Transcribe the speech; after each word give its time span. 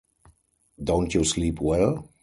Don't 0.83 1.13
you 1.13 1.23
sleep 1.23 1.61
well? 1.61 2.09